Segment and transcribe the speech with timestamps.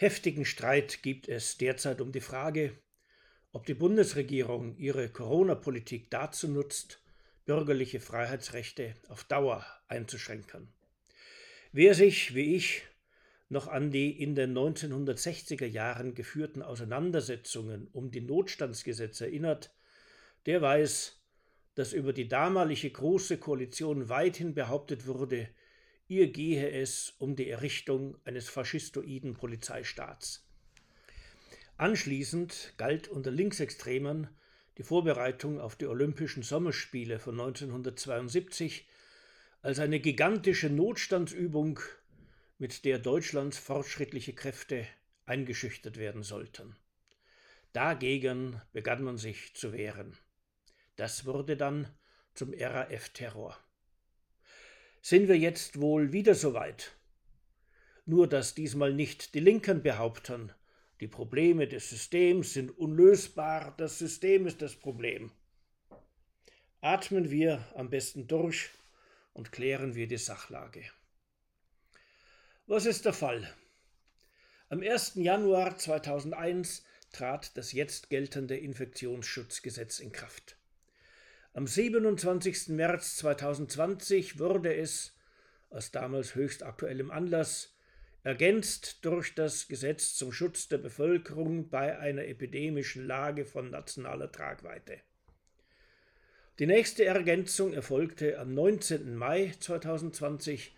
[0.00, 2.70] Heftigen Streit gibt es derzeit um die Frage,
[3.50, 7.02] ob die Bundesregierung ihre Corona-Politik dazu nutzt,
[7.46, 10.72] bürgerliche Freiheitsrechte auf Dauer einzuschränken.
[11.72, 12.84] Wer sich, wie ich,
[13.48, 19.74] noch an die in den 1960er Jahren geführten Auseinandersetzungen um die Notstandsgesetze erinnert,
[20.46, 21.20] der weiß,
[21.74, 25.48] dass über die damalige Große Koalition weithin behauptet wurde,
[26.08, 30.44] ihr gehe es um die Errichtung eines faschistoiden Polizeistaats.
[31.76, 34.28] Anschließend galt unter Linksextremen
[34.78, 38.86] die Vorbereitung auf die Olympischen Sommerspiele von 1972
[39.60, 41.80] als eine gigantische Notstandsübung,
[42.58, 44.86] mit der Deutschlands fortschrittliche Kräfte
[45.26, 46.74] eingeschüchtert werden sollten.
[47.72, 50.16] Dagegen begann man sich zu wehren.
[50.96, 51.88] Das wurde dann
[52.34, 53.56] zum RAF-Terror.
[55.00, 56.92] Sind wir jetzt wohl wieder so weit?
[58.04, 60.52] Nur dass diesmal nicht die Linken behaupten,
[61.00, 65.30] die Probleme des Systems sind unlösbar, das System ist das Problem.
[66.80, 68.70] Atmen wir am besten durch
[69.32, 70.84] und klären wir die Sachlage.
[72.66, 73.48] Was ist der Fall?
[74.68, 75.12] Am 1.
[75.14, 80.57] Januar 2001 trat das jetzt geltende Infektionsschutzgesetz in Kraft.
[81.58, 82.68] Am 27.
[82.68, 85.18] März 2020 wurde es,
[85.70, 87.74] aus damals höchst aktuellem Anlass,
[88.22, 95.00] ergänzt durch das Gesetz zum Schutz der Bevölkerung bei einer epidemischen Lage von nationaler Tragweite.
[96.60, 99.16] Die nächste Ergänzung erfolgte am 19.
[99.16, 100.76] Mai 2020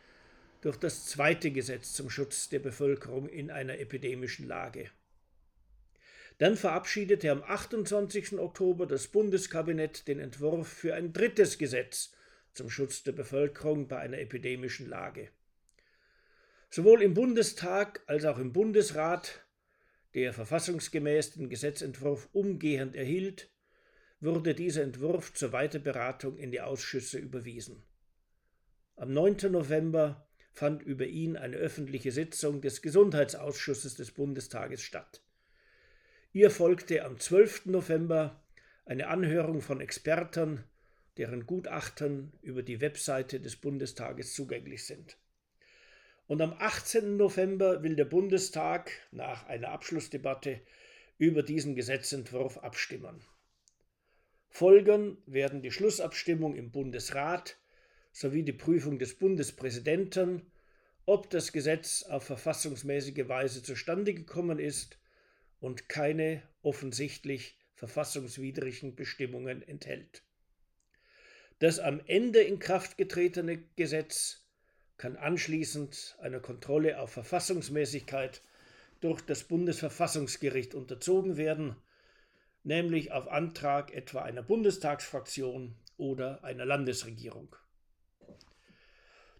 [0.63, 4.91] durch das zweite Gesetz zum Schutz der Bevölkerung in einer epidemischen Lage.
[6.41, 8.39] Dann verabschiedete am 28.
[8.39, 12.13] Oktober das Bundeskabinett den Entwurf für ein drittes Gesetz
[12.55, 15.29] zum Schutz der Bevölkerung bei einer epidemischen Lage.
[16.71, 19.45] Sowohl im Bundestag als auch im Bundesrat,
[20.15, 23.51] der verfassungsgemäß den Gesetzentwurf umgehend erhielt,
[24.21, 27.83] wurde dieser Entwurf zur Weiterberatung in die Ausschüsse überwiesen.
[28.97, 29.53] Am 9.
[29.53, 35.21] November fand über ihn eine öffentliche Sitzung des Gesundheitsausschusses des Bundestages statt.
[36.33, 37.67] Ihr folgte am 12.
[37.67, 38.41] November
[38.85, 40.63] eine Anhörung von Experten,
[41.17, 45.17] deren Gutachten über die Webseite des Bundestages zugänglich sind.
[46.29, 47.17] Und am 18.
[47.17, 50.61] November will der Bundestag nach einer Abschlussdebatte
[51.19, 53.25] über diesen Gesetzentwurf abstimmen.
[54.51, 57.59] Folgen werden die Schlussabstimmung im Bundesrat
[58.13, 60.43] sowie die Prüfung des Bundespräsidenten,
[61.07, 65.01] ob das Gesetz auf verfassungsmäßige Weise zustande gekommen ist
[65.61, 70.23] und keine offensichtlich verfassungswidrigen Bestimmungen enthält.
[71.61, 74.47] Das am Ende in Kraft getretene Gesetz
[74.97, 78.43] kann anschließend einer Kontrolle auf Verfassungsmäßigkeit
[79.01, 81.77] durch das Bundesverfassungsgericht unterzogen werden,
[82.65, 87.57] nämlich auf Antrag etwa einer Bundestagsfraktion oder einer Landesregierung.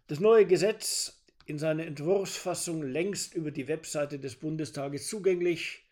[0.07, 5.85] Das neue Gesetz in seiner Entwurfsfassung längst über die Webseite des Bundestages zugänglich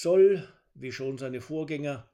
[0.00, 2.10] soll, wie schon seine Vorgänger,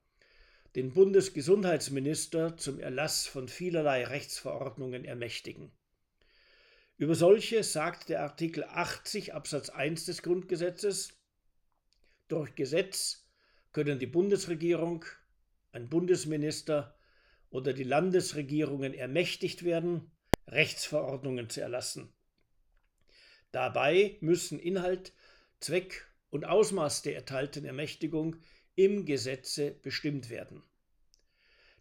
[0.74, 5.72] den Bundesgesundheitsminister zum Erlass von vielerlei Rechtsverordnungen ermächtigen.
[6.96, 11.14] Über solche sagt der Artikel 80 Absatz 1 des Grundgesetzes,
[12.28, 13.28] durch Gesetz
[13.72, 15.04] können die Bundesregierung,
[15.72, 16.96] ein Bundesminister
[17.50, 20.12] oder die Landesregierungen ermächtigt werden,
[20.46, 22.12] Rechtsverordnungen zu erlassen.
[23.50, 25.12] Dabei müssen Inhalt,
[25.60, 28.36] Zweck und Ausmaß der erteilten Ermächtigung
[28.74, 30.62] im Gesetze bestimmt werden.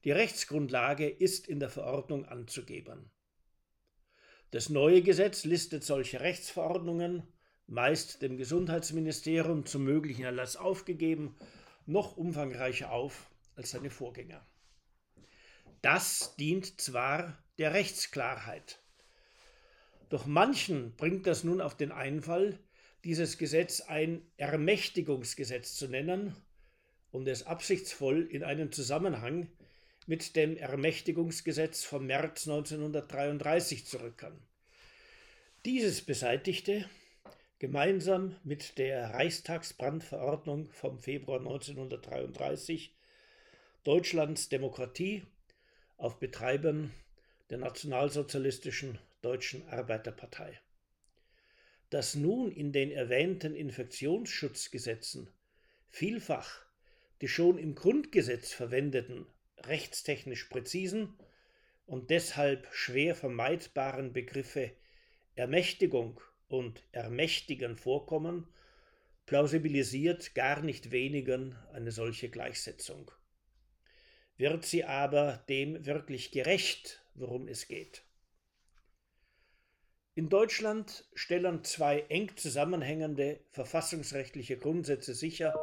[0.03, 3.09] Die Rechtsgrundlage ist in der Verordnung anzugeben.
[4.51, 7.23] Das neue Gesetz listet solche Rechtsverordnungen,
[7.65, 11.37] meist dem Gesundheitsministerium zum möglichen Erlass aufgegeben,
[11.85, 14.45] noch umfangreicher auf als seine Vorgänger.
[15.81, 18.83] Das dient zwar der Rechtsklarheit,
[20.09, 22.59] doch manchen bringt das nun auf den Einfall,
[23.03, 26.35] dieses Gesetz ein Ermächtigungsgesetz zu nennen
[27.11, 29.47] und es absichtsvoll in einen Zusammenhang
[30.07, 34.41] mit dem Ermächtigungsgesetz vom März 1933 zu rücken.
[35.65, 36.89] Dieses beseitigte,
[37.59, 42.95] gemeinsam mit der Reichstagsbrandverordnung vom Februar 1933,
[43.83, 45.23] Deutschlands Demokratie
[45.97, 46.91] auf Betreiben
[47.51, 50.59] der nationalsozialistischen Deutschen Arbeiterpartei.
[51.91, 55.29] Dass nun in den erwähnten Infektionsschutzgesetzen
[55.89, 56.65] vielfach
[57.21, 59.27] die schon im Grundgesetz verwendeten
[59.57, 61.13] rechtstechnisch präzisen
[61.85, 64.71] und deshalb schwer vermeidbaren Begriffe
[65.35, 68.47] Ermächtigung und Ermächtigen vorkommen,
[69.27, 71.39] plausibilisiert gar nicht weniger
[71.73, 73.11] eine solche Gleichsetzung.
[74.37, 78.03] Wird sie aber dem wirklich gerecht, worum es geht?
[80.13, 85.55] In Deutschland stellen zwei eng zusammenhängende verfassungsrechtliche Grundsätze sicher,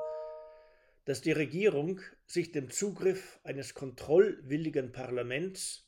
[1.05, 5.87] dass die Regierung sich dem Zugriff eines kontrollwilligen Parlaments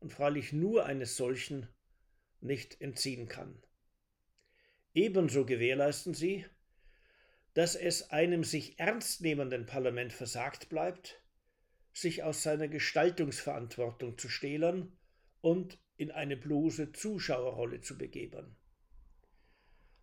[0.00, 1.68] und freilich nur eines solchen
[2.40, 3.62] nicht entziehen kann.
[4.94, 6.46] Ebenso gewährleisten sie,
[7.52, 11.22] dass es einem sich ernst nehmenden Parlament versagt bleibt,
[11.92, 14.96] sich aus seiner Gestaltungsverantwortung zu stehlen
[15.42, 18.56] und in eine bloße Zuschauerrolle zu begeben.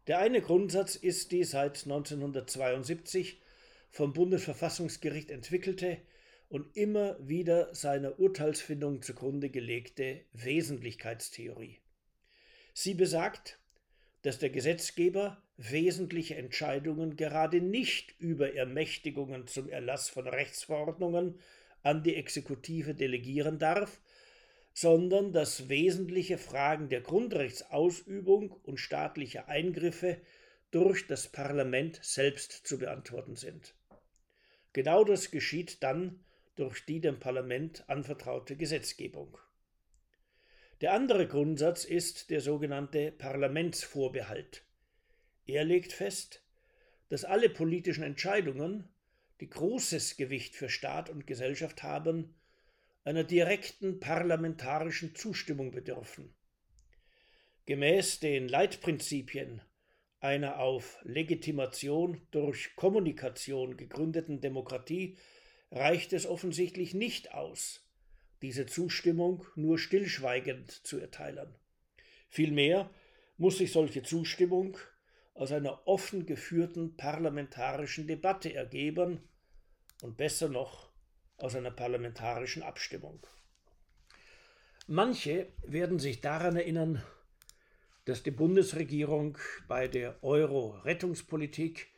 [0.07, 3.39] Der eine Grundsatz ist die seit 1972
[3.89, 5.97] vom Bundesverfassungsgericht entwickelte
[6.47, 11.79] und immer wieder seiner Urteilsfindung zugrunde gelegte Wesentlichkeitstheorie.
[12.73, 13.59] Sie besagt,
[14.23, 21.39] dass der Gesetzgeber wesentliche Entscheidungen gerade nicht über Ermächtigungen zum Erlass von Rechtsverordnungen
[21.83, 23.99] an die Exekutive delegieren darf,
[24.73, 30.21] sondern dass wesentliche Fragen der Grundrechtsausübung und staatlicher Eingriffe
[30.71, 33.73] durch das Parlament selbst zu beantworten sind.
[34.73, 36.23] Genau das geschieht dann
[36.55, 39.37] durch die dem Parlament anvertraute Gesetzgebung.
[40.81, 44.63] Der andere Grundsatz ist der sogenannte Parlamentsvorbehalt.
[45.45, 46.43] Er legt fest,
[47.09, 48.87] dass alle politischen Entscheidungen,
[49.41, 52.35] die großes Gewicht für Staat und Gesellschaft haben,
[53.03, 56.33] einer direkten parlamentarischen Zustimmung bedürfen.
[57.65, 59.61] Gemäß den Leitprinzipien
[60.19, 65.17] einer auf Legitimation durch Kommunikation gegründeten Demokratie
[65.71, 67.87] reicht es offensichtlich nicht aus,
[68.41, 71.55] diese Zustimmung nur stillschweigend zu erteilen.
[72.29, 72.89] Vielmehr
[73.37, 74.77] muss sich solche Zustimmung
[75.33, 79.21] aus einer offen geführten parlamentarischen Debatte ergeben
[80.01, 80.88] und besser noch
[81.39, 83.19] aus einer parlamentarischen Abstimmung.
[84.87, 87.03] Manche werden sich daran erinnern,
[88.05, 89.37] dass die Bundesregierung
[89.67, 91.89] bei der Euro-Rettungspolitik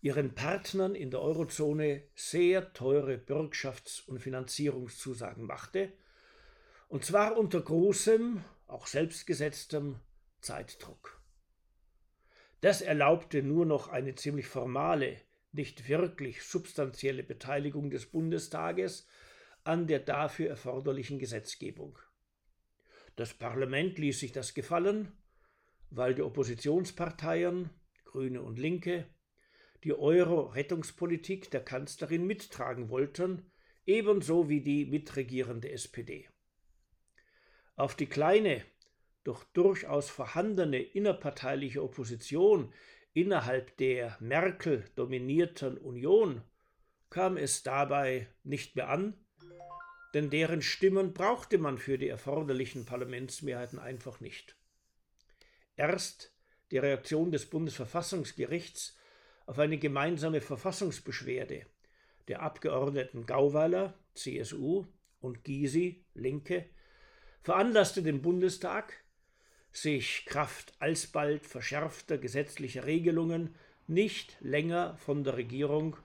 [0.00, 5.92] ihren Partnern in der Eurozone sehr teure Bürgschafts- und Finanzierungszusagen machte,
[6.88, 10.00] und zwar unter großem, auch selbstgesetztem
[10.40, 11.20] Zeitdruck.
[12.62, 15.20] Das erlaubte nur noch eine ziemlich formale,
[15.52, 19.06] nicht wirklich substanzielle Beteiligung des Bundestages
[19.64, 21.98] an der dafür erforderlichen Gesetzgebung.
[23.16, 25.12] Das Parlament ließ sich das gefallen,
[25.90, 27.70] weil die Oppositionsparteien,
[28.04, 29.06] Grüne und Linke,
[29.84, 33.50] die Euro-Rettungspolitik der Kanzlerin mittragen wollten,
[33.84, 36.28] ebenso wie die mitregierende SPD.
[37.76, 38.64] Auf die kleine,
[39.24, 42.72] doch durchaus vorhandene innerparteiliche Opposition
[43.14, 46.42] innerhalb der Merkel dominierten Union
[47.10, 49.14] kam es dabei nicht mehr an,
[50.14, 54.56] denn deren Stimmen brauchte man für die erforderlichen Parlamentsmehrheiten einfach nicht.
[55.76, 56.34] Erst
[56.70, 58.96] die Reaktion des Bundesverfassungsgerichts
[59.46, 61.66] auf eine gemeinsame Verfassungsbeschwerde
[62.28, 64.86] der Abgeordneten Gauweiler, CSU,
[65.20, 66.66] und Gysi, Linke,
[67.42, 69.01] veranlasste den Bundestag,
[69.72, 73.54] sich Kraft alsbald verschärfter gesetzlicher Regelungen
[73.86, 75.96] nicht länger von der Regierung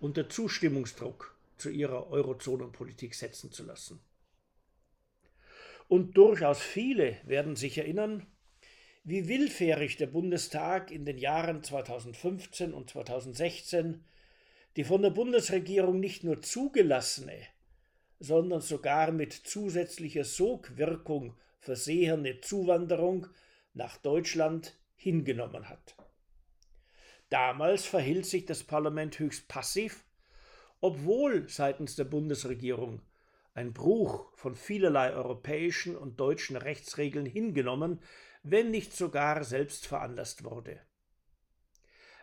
[0.00, 4.00] unter Zustimmungsdruck zu ihrer Eurozonenpolitik setzen zu lassen.
[5.88, 8.26] Und durchaus viele werden sich erinnern,
[9.04, 14.04] wie willfährig der Bundestag in den Jahren 2015 und 2016
[14.76, 17.36] die von der Bundesregierung nicht nur zugelassene,
[18.20, 23.28] sondern sogar mit zusätzlicher Sogwirkung versehene Zuwanderung
[23.72, 25.94] nach Deutschland hingenommen hat.
[27.30, 30.04] Damals verhielt sich das Parlament höchst passiv,
[30.80, 33.00] obwohl seitens der Bundesregierung
[33.54, 38.00] ein Bruch von vielerlei europäischen und deutschen Rechtsregeln hingenommen,
[38.42, 40.80] wenn nicht sogar selbst veranlasst wurde.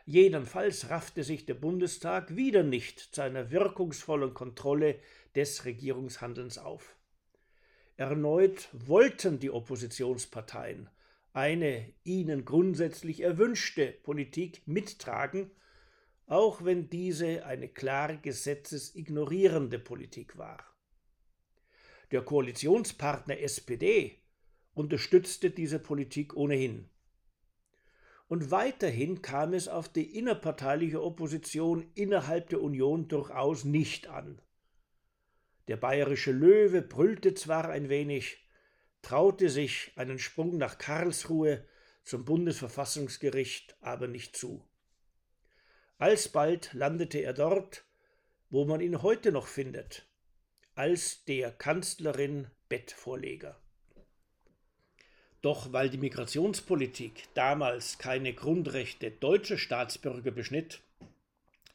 [0.06, 5.00] Jedenfalls raffte sich der Bundestag wieder nicht zu einer wirkungsvollen Kontrolle
[5.34, 6.99] des Regierungshandelns auf.
[8.00, 10.90] Erneut wollten die Oppositionsparteien
[11.34, 15.52] eine ihnen grundsätzlich erwünschte Politik mittragen,
[16.26, 20.64] auch wenn diese eine klar gesetzesignorierende Politik war.
[22.12, 24.24] Der Koalitionspartner SPD
[24.74, 26.88] unterstützte diese Politik ohnehin.
[28.30, 34.42] Und weiterhin kam es auf die innerparteiliche Opposition innerhalb der Union durchaus nicht an.
[35.70, 38.40] Der bayerische Löwe brüllte zwar ein wenig,
[39.04, 41.64] traute sich einen Sprung nach Karlsruhe
[42.04, 44.68] zum Bundesverfassungsgericht aber nicht zu.
[46.00, 47.86] Alsbald landete er dort,
[48.50, 50.08] wo man ihn heute noch findet,
[50.74, 53.62] als der Kanzlerin Bettvorleger.
[55.44, 60.82] Doch weil die Migrationspolitik damals keine Grundrechte deutscher Staatsbürger beschnitt,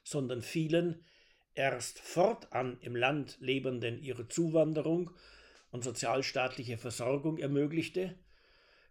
[0.02, 1.04] sondern vielen
[1.54, 5.10] erst fortan im Land Lebenden ihre Zuwanderung
[5.70, 8.16] und sozialstaatliche Versorgung ermöglichte,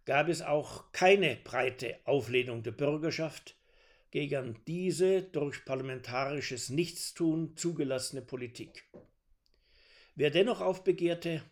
[0.04, 3.56] gab es auch keine breite Auflehnung der Bürgerschaft
[4.10, 8.84] gegen diese durch parlamentarisches Nichtstun zugelassene Politik.
[10.14, 11.42] Wer dennoch aufbegehrte,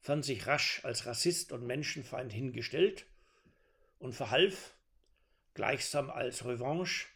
[0.00, 3.06] fand sich rasch als Rassist und Menschenfeind hingestellt
[3.98, 4.76] und verhalf,
[5.54, 7.06] gleichsam als Revanche,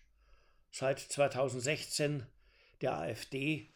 [0.72, 2.26] seit 2016
[2.82, 3.70] der AfD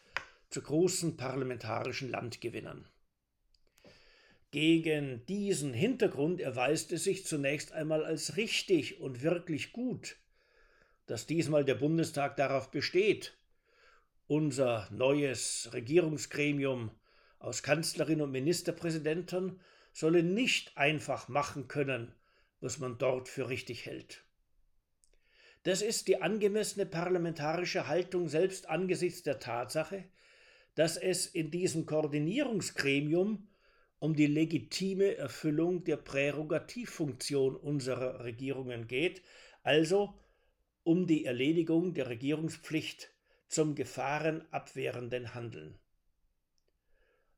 [0.48, 2.88] zu großen parlamentarischen Landgewinnern.
[4.50, 10.16] Gegen diesen Hintergrund erweist es sich zunächst einmal als richtig und wirklich gut,
[11.06, 13.36] dass diesmal der Bundestag darauf besteht,
[14.28, 16.90] unser neues Regierungsgremium
[17.38, 19.60] aus Kanzlerin und Ministerpräsidenten
[19.92, 22.12] solle nicht einfach machen können,
[22.60, 24.25] was man dort für richtig hält.
[25.66, 30.04] Das ist die angemessene parlamentarische Haltung selbst angesichts der Tatsache,
[30.76, 33.48] dass es in diesem Koordinierungsgremium
[33.98, 39.24] um die legitime Erfüllung der Prärogativfunktion unserer Regierungen geht,
[39.64, 40.14] also
[40.84, 43.10] um die Erledigung der Regierungspflicht
[43.48, 45.80] zum gefahrenabwehrenden Handeln.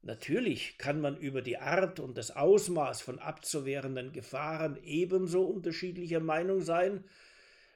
[0.03, 6.61] Natürlich kann man über die Art und das Ausmaß von abzuwehrenden Gefahren ebenso unterschiedlicher Meinung
[6.61, 7.05] sein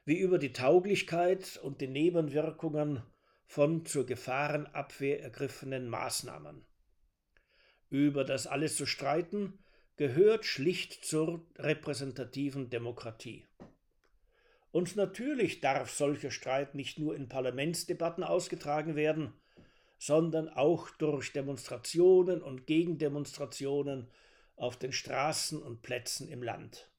[0.05, 3.03] wie über die Tauglichkeit und die Nebenwirkungen
[3.45, 6.65] von zur Gefahrenabwehr ergriffenen Maßnahmen.
[7.89, 9.59] Über das alles zu streiten
[9.95, 13.45] gehört schlicht zur repräsentativen Demokratie.
[14.71, 19.33] Und natürlich darf solcher Streit nicht nur in Parlamentsdebatten ausgetragen werden,
[19.99, 24.09] sondern auch durch Demonstrationen und Gegendemonstrationen
[24.55, 26.89] auf den Straßen und Plätzen im Land.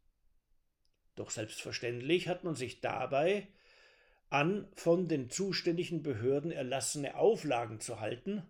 [1.17, 3.49] Doch selbstverständlich hat man sich dabei
[4.31, 8.43] an von den zuständigen Behörden erlassene Auflagen zu halten,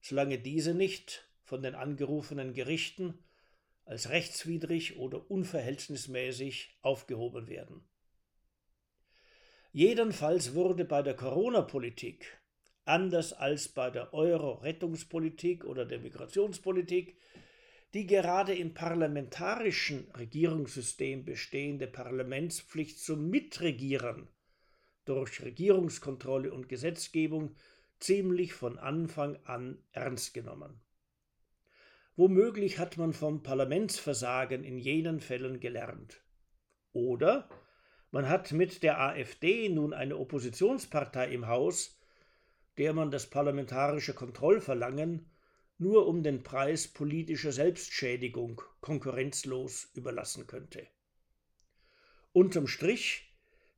[0.00, 3.18] solange diese nicht von den angerufenen Gerichten
[3.84, 7.82] als rechtswidrig oder unverhältnismäßig aufgehoben werden.
[9.72, 12.38] Jedenfalls wurde bei der Corona-Politik,
[12.84, 17.16] anders als bei der Euro-Rettungspolitik oder der Migrationspolitik,
[17.94, 24.28] die gerade im parlamentarischen Regierungssystem bestehende Parlamentspflicht zum Mitregieren
[25.04, 27.56] durch Regierungskontrolle und Gesetzgebung
[27.98, 30.80] ziemlich von Anfang an ernst genommen.
[32.16, 36.22] Womöglich hat man vom Parlamentsversagen in jenen Fällen gelernt.
[36.92, 37.48] Oder
[38.10, 41.98] man hat mit der AfD nun eine Oppositionspartei im Haus,
[42.78, 45.29] der man das parlamentarische Kontrollverlangen
[45.80, 50.86] nur um den Preis politischer Selbstschädigung konkurrenzlos überlassen könnte.
[52.32, 53.32] Unterm Strich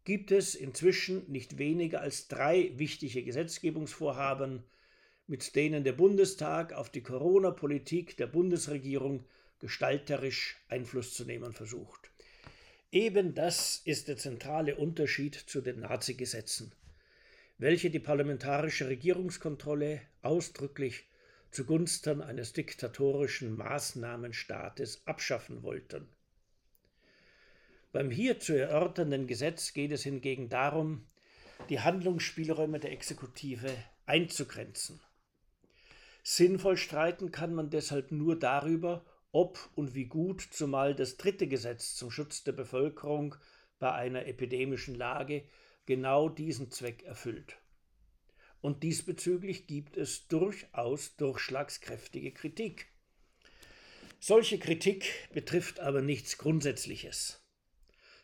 [0.05, 4.65] gibt es inzwischen nicht weniger als drei wichtige Gesetzgebungsvorhaben,
[5.29, 9.25] mit denen der Bundestag auf die Corona-Politik der Bundesregierung
[9.61, 12.11] gestalterisch Einfluss zu nehmen versucht.
[12.91, 16.75] Eben das ist der zentrale Unterschied zu den Nazi-Gesetzen,
[17.59, 21.05] welche die parlamentarische Regierungskontrolle ausdrücklich
[21.53, 26.09] zugunsten eines diktatorischen Maßnahmenstaates abschaffen wollten.
[27.93, 31.07] Beim hier zu erörternden Gesetz geht es hingegen darum,
[31.69, 33.71] die Handlungsspielräume der Exekutive
[34.07, 35.01] einzugrenzen.
[36.23, 41.95] Sinnvoll streiten kann man deshalb nur darüber, ob und wie gut zumal das dritte Gesetz
[41.97, 43.35] zum Schutz der Bevölkerung
[43.79, 45.45] bei einer epidemischen Lage
[45.85, 47.62] genau diesen Zweck erfüllt
[48.63, 52.87] und diesbezüglich gibt es durchaus durchschlagskräftige Kritik.
[54.21, 57.45] Solche Kritik betrifft aber nichts Grundsätzliches.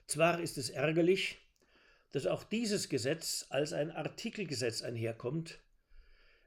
[0.07, 1.39] Zwar ist es ärgerlich,
[2.13, 5.59] dass auch dieses Gesetz als ein Artikelgesetz einherkommt,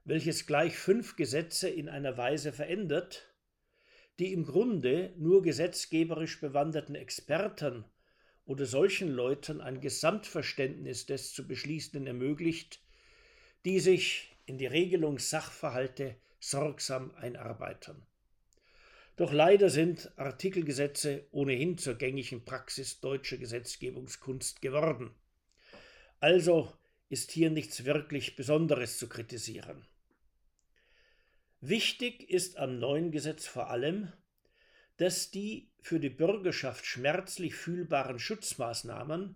[0.05, 3.35] welches gleich fünf Gesetze in einer Weise verändert,
[4.19, 7.83] die im Grunde nur gesetzgeberisch bewanderten Experten
[8.45, 12.79] oder solchen Leuten ein Gesamtverständnis des zu Beschließenden ermöglicht,
[13.65, 18.05] die sich in die Regelung Sachverhalte sorgsam einarbeiten.
[19.15, 25.11] Doch leider sind Artikelgesetze ohnehin zur gängigen Praxis deutscher Gesetzgebungskunst geworden.
[26.19, 26.73] Also
[27.09, 29.85] ist hier nichts wirklich Besonderes zu kritisieren.
[31.59, 34.11] Wichtig ist am neuen Gesetz vor allem,
[34.97, 39.35] dass die für die Bürgerschaft schmerzlich fühlbaren Schutzmaßnahmen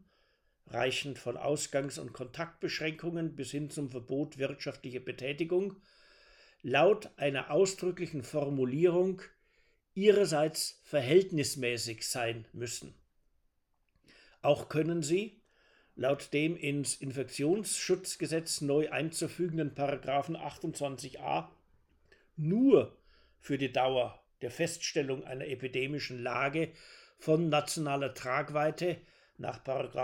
[0.68, 5.76] reichend von Ausgangs- und Kontaktbeschränkungen bis hin zum Verbot wirtschaftlicher Betätigung,
[6.62, 9.22] laut einer ausdrücklichen Formulierung
[9.94, 12.94] ihrerseits verhältnismäßig sein müssen.
[14.42, 15.42] Auch können sie,
[15.96, 21.48] laut dem ins Infektionsschutzgesetz neu einzufügenden Paragraphen 28a,
[22.36, 22.98] nur
[23.40, 26.72] für die Dauer der Feststellung einer epidemischen Lage
[27.18, 28.98] von nationaler Tragweite
[29.38, 29.62] nach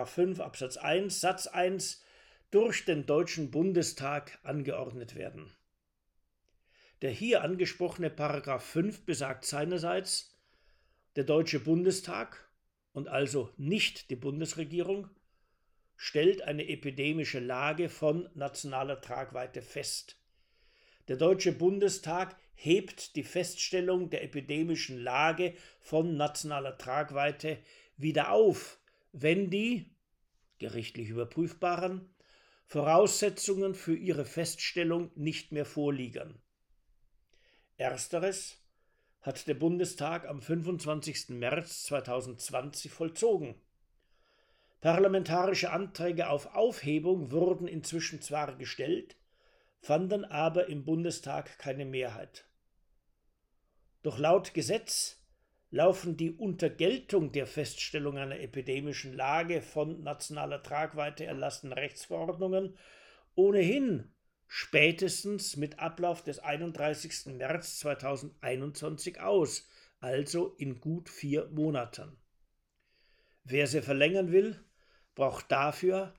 [0.08, 2.04] 5 Absatz 1 Satz 1
[2.52, 5.52] durch den Deutschen Bundestag angeordnet werden.
[7.02, 10.38] Der hier angesprochene Paragraph 5 besagt seinerseits,
[11.16, 12.50] der Deutsche Bundestag
[12.94, 15.10] und also nicht die Bundesregierung
[15.96, 20.18] stellt eine epidemische Lage von nationaler Tragweite fest.
[21.08, 27.60] Der Deutsche Bundestag hebt die Feststellung der epidemischen Lage von nationaler Tragweite
[27.98, 28.81] wieder auf,
[29.12, 29.96] wenn die
[30.60, 32.14] gerichtlich überprüfbaren
[32.66, 36.42] Voraussetzungen für ihre Feststellung nicht mehr vorliegen.
[37.78, 38.58] Ersteres
[39.22, 41.30] hat der Bundestag am 25.
[41.30, 43.56] März 2020 vollzogen.
[44.80, 49.16] Parlamentarische Anträge auf Aufhebung wurden inzwischen zwar gestellt,
[49.80, 52.48] fanden aber im Bundestag keine Mehrheit.
[54.02, 55.21] Doch laut Gesetz
[55.72, 62.78] laufen die unter Geltung der Feststellung einer epidemischen Lage von nationaler Tragweite erlassenen Rechtsverordnungen
[63.36, 64.14] ohnehin
[64.48, 67.38] spätestens mit Ablauf des 31.
[67.38, 69.70] März 2021 aus,
[70.02, 72.18] also in gut vier Monaten.
[73.46, 74.62] Wer sie verlängern will,
[75.16, 76.14] braucht dafür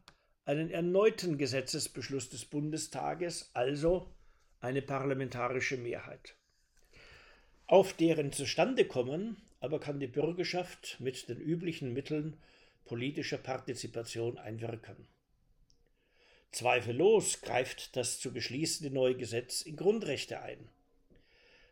[0.46, 4.14] einen erneuten Gesetzesbeschluss des Bundestages, also
[4.60, 6.38] eine parlamentarische Mehrheit.
[7.66, 12.36] Auf deren Zustandekommen aber kann die Bürgerschaft mit den üblichen Mitteln
[12.84, 14.96] politischer Partizipation einwirken.
[16.50, 20.68] Zweifellos greift das zu beschließende neue Gesetz in Grundrechte ein.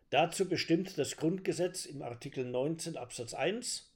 [0.08, 3.92] Dazu bestimmt das Grundgesetz im Artikel 19 Absatz 1,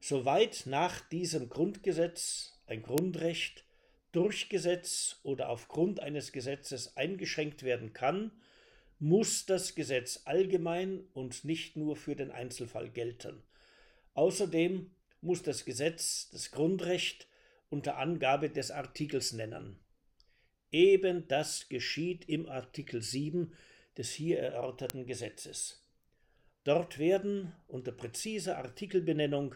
[0.00, 3.64] soweit nach diesem Grundgesetz ein Grundrecht
[4.12, 8.32] durch Gesetz oder aufgrund eines Gesetzes eingeschränkt werden kann,
[9.00, 13.42] muss das Gesetz allgemein und nicht nur für den Einzelfall gelten.
[14.12, 14.90] Außerdem
[15.22, 17.26] muss das Gesetz das Grundrecht
[17.70, 19.78] unter Angabe des Artikels nennen.
[20.70, 23.52] Eben das geschieht im Artikel 7
[23.96, 25.82] des hier erörterten Gesetzes.
[26.64, 29.54] Dort werden unter präziser Artikelbenennung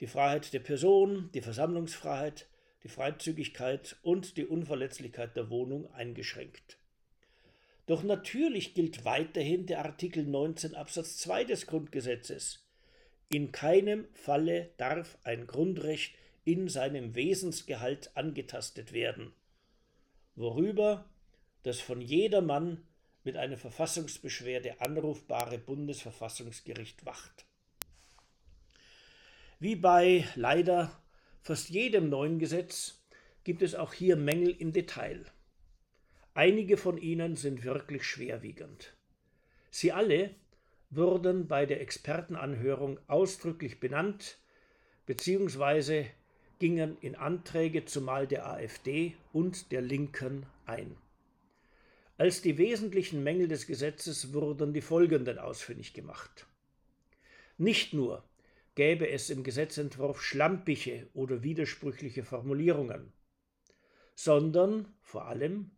[0.00, 2.46] die Freiheit der Person, die Versammlungsfreiheit,
[2.84, 6.78] die Freizügigkeit und die Unverletzlichkeit der Wohnung eingeschränkt.
[7.86, 12.64] Doch natürlich gilt weiterhin der Artikel 19 Absatz 2 des Grundgesetzes.
[13.28, 19.32] In keinem Falle darf ein Grundrecht in seinem Wesensgehalt angetastet werden
[20.36, 21.08] worüber
[21.62, 22.86] das von jedermann
[23.24, 27.44] mit einer Verfassungsbeschwerde anrufbare Bundesverfassungsgericht wacht.
[29.58, 30.92] Wie bei leider
[31.40, 33.02] fast jedem neuen Gesetz
[33.42, 35.24] gibt es auch hier Mängel im Detail.
[36.36, 38.94] Einige von ihnen sind wirklich schwerwiegend.
[39.70, 40.34] Sie alle
[40.90, 44.36] wurden bei der Expertenanhörung ausdrücklich benannt
[45.06, 46.04] bzw
[46.58, 50.98] gingen in Anträge zumal der AfD und der Linken ein.
[52.18, 56.46] Als die wesentlichen Mängel des Gesetzes wurden die folgenden ausfindig gemacht.
[57.56, 58.28] Nicht nur
[58.74, 63.10] gäbe es im Gesetzentwurf schlampige oder widersprüchliche Formulierungen,
[64.14, 65.70] sondern vor allem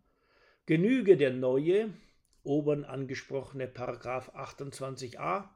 [0.68, 1.88] genüge der neue,
[2.42, 5.48] oben angesprochene Paragraph 28a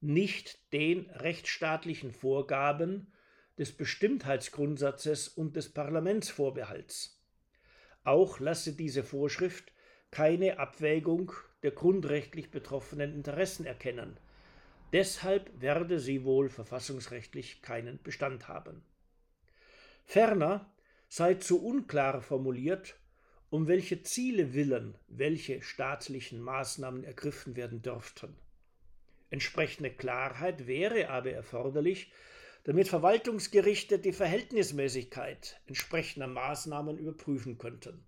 [0.00, 3.12] nicht den rechtsstaatlichen Vorgaben
[3.58, 7.22] des Bestimmtheitsgrundsatzes und des Parlamentsvorbehalts.
[8.02, 9.72] Auch lasse diese Vorschrift
[10.10, 14.18] keine Abwägung der grundrechtlich betroffenen Interessen erkennen.
[14.90, 18.82] Deshalb werde sie wohl verfassungsrechtlich keinen Bestand haben.
[20.06, 20.72] Ferner
[21.10, 22.96] sei zu unklar formuliert,
[23.56, 28.36] um welche Ziele willen welche staatlichen Maßnahmen ergriffen werden dürften.
[29.30, 32.12] Entsprechende Klarheit wäre aber erforderlich,
[32.64, 38.06] damit Verwaltungsgerichte die Verhältnismäßigkeit entsprechender Maßnahmen überprüfen könnten.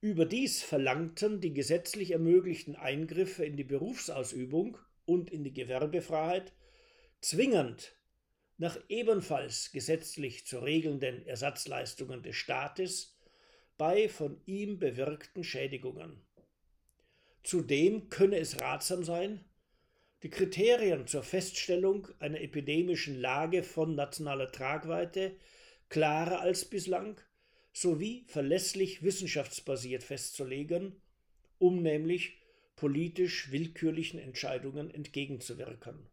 [0.00, 6.54] Überdies verlangten die gesetzlich ermöglichten Eingriffe in die Berufsausübung und in die Gewerbefreiheit
[7.20, 7.94] zwingend
[8.56, 13.15] nach ebenfalls gesetzlich zu regelnden Ersatzleistungen des Staates
[13.78, 16.20] bei von ihm bewirkten Schädigungen.
[17.42, 19.44] Zudem könne es ratsam sein,
[20.22, 25.36] die Kriterien zur Feststellung einer epidemischen Lage von nationaler Tragweite
[25.88, 27.20] klarer als bislang
[27.72, 31.00] sowie verlässlich wissenschaftsbasiert festzulegen,
[31.58, 32.38] um nämlich
[32.74, 36.08] politisch willkürlichen Entscheidungen entgegenzuwirken.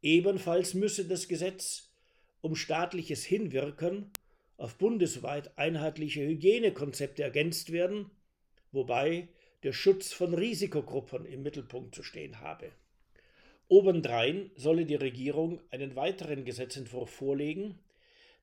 [0.00, 1.92] Ebenfalls müsse das Gesetz
[2.40, 4.12] um staatliches Hinwirken
[4.58, 8.10] auf bundesweit einheitliche Hygienekonzepte ergänzt werden,
[8.72, 9.28] wobei
[9.62, 12.70] der Schutz von Risikogruppen im Mittelpunkt zu stehen habe.
[13.68, 17.78] Obendrein solle die Regierung einen weiteren Gesetzentwurf vorlegen,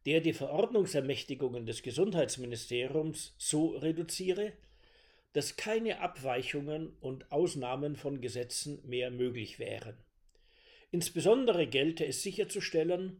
[0.05, 4.53] der die Verordnungsermächtigungen des Gesundheitsministeriums so reduziere,
[5.33, 9.97] dass keine Abweichungen und Ausnahmen von Gesetzen mehr möglich wären.
[10.91, 13.19] Insbesondere gelte es sicherzustellen,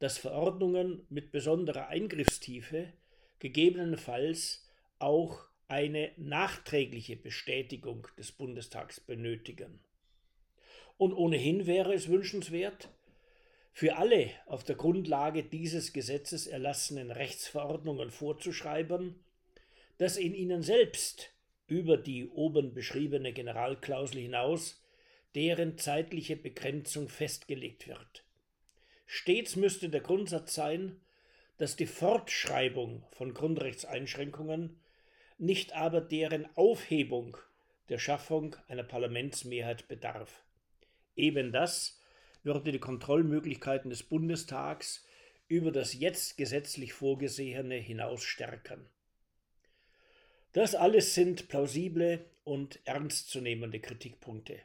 [0.00, 2.92] dass Verordnungen mit besonderer Eingriffstiefe
[3.38, 4.66] gegebenenfalls
[4.98, 9.78] auch eine nachträgliche Bestätigung des Bundestags benötigen.
[10.96, 12.88] Und ohnehin wäre es wünschenswert,
[13.72, 19.14] für alle auf der Grundlage dieses Gesetzes erlassenen Rechtsverordnungen vorzuschreiben,
[19.96, 21.30] dass in ihnen selbst
[21.66, 24.82] über die oben beschriebene Generalklausel hinaus
[25.36, 28.24] deren zeitliche Begrenzung festgelegt wird.
[29.12, 31.00] Stets müsste der Grundsatz sein,
[31.58, 34.78] dass die Fortschreibung von Grundrechtseinschränkungen,
[35.36, 37.36] nicht aber deren Aufhebung
[37.88, 40.44] der Schaffung einer Parlamentsmehrheit bedarf.
[41.16, 42.00] Eben das
[42.44, 45.04] würde die Kontrollmöglichkeiten des Bundestags
[45.48, 48.86] über das jetzt gesetzlich Vorgesehene hinaus stärken.
[50.52, 54.60] Das alles sind plausible und ernstzunehmende Kritikpunkte.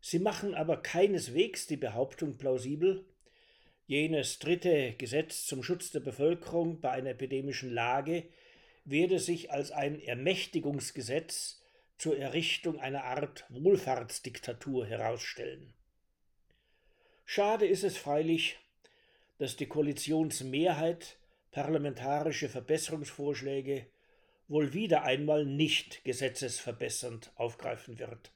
[0.00, 3.04] Sie machen aber keineswegs die Behauptung plausibel,
[3.86, 8.24] jenes dritte Gesetz zum Schutz der Bevölkerung bei einer epidemischen Lage
[8.84, 11.60] werde sich als ein Ermächtigungsgesetz
[11.98, 15.72] zur Errichtung einer Art Wohlfahrtsdiktatur herausstellen.
[17.24, 18.58] Schade ist es freilich,
[19.38, 21.16] dass die Koalitionsmehrheit
[21.50, 23.86] parlamentarische Verbesserungsvorschläge
[24.48, 28.32] wohl wieder einmal nicht gesetzesverbessernd aufgreifen wird.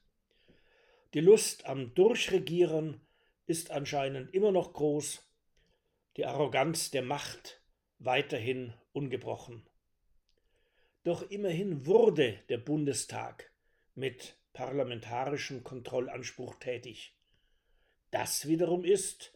[1.13, 3.01] Die Lust am Durchregieren
[3.45, 5.28] ist anscheinend immer noch groß,
[6.19, 7.61] die Arroganz der Macht
[7.97, 9.65] weiterhin ungebrochen.
[11.05, 13.49] Doch immerhin wurde der Bundestag
[13.95, 17.15] mit parlamentarischem Kontrollanspruch tätig.
[18.11, 19.31] Das wiederum ist,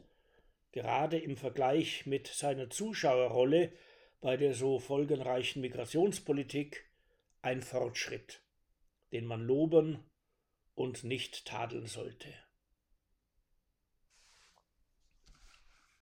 [0.74, 3.72] gerade im Vergleich mit seiner Zuschauerrolle
[4.20, 6.84] bei der so folgenreichen Migrationspolitik
[7.42, 8.44] ein Fortschritt,
[9.14, 10.04] den man loben
[10.76, 12.28] und nicht tadeln sollte.